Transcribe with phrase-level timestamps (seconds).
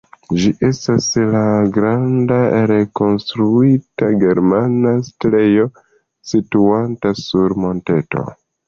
[0.43, 1.41] Ĝi estas la
[1.75, 2.39] granda
[2.73, 5.71] rekonstruita ĝermana setlejo
[6.33, 8.31] situanta sur monteto.